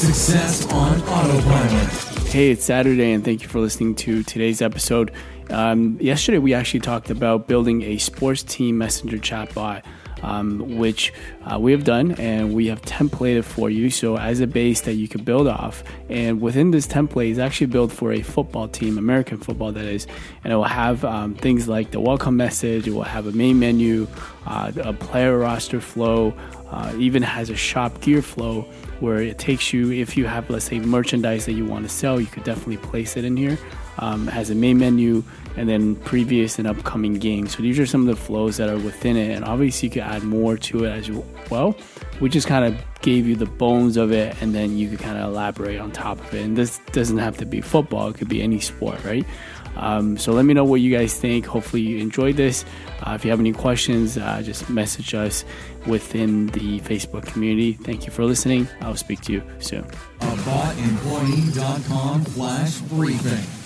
[0.00, 2.28] Success on Autopilot.
[2.28, 5.12] Hey, it's Saturday, and thank you for listening to today's episode.
[5.50, 9.82] Um, yesterday, we actually talked about building a sports team messenger chatbot
[10.22, 11.12] um, which
[11.44, 13.90] uh, we have done and we have templated for you.
[13.90, 17.68] So, as a base that you can build off, and within this template is actually
[17.68, 20.06] built for a football team, American football, that is,
[20.44, 23.58] and it will have um, things like the welcome message, it will have a main
[23.58, 24.06] menu,
[24.46, 26.34] uh, a player roster flow,
[26.70, 28.62] uh, even has a shop gear flow
[29.00, 32.20] where it takes you if you have let's say merchandise that you want to sell
[32.20, 33.58] you could definitely place it in here
[34.00, 35.22] um, has a main menu
[35.56, 37.56] and then previous and upcoming games.
[37.56, 40.02] So these are some of the flows that are within it, and obviously you could
[40.02, 41.10] add more to it as
[41.50, 41.76] well.
[42.20, 45.18] We just kind of gave you the bones of it, and then you could kind
[45.18, 46.44] of elaborate on top of it.
[46.44, 49.26] And this doesn't have to be football; it could be any sport, right?
[49.76, 51.46] Um, so let me know what you guys think.
[51.46, 52.64] Hopefully you enjoyed this.
[53.02, 55.44] Uh, if you have any questions, uh, just message us
[55.86, 57.74] within the Facebook community.
[57.74, 58.66] Thank you for listening.
[58.80, 59.84] I'll speak to you soon.
[60.20, 63.59] AboutEmployee.com slash briefing.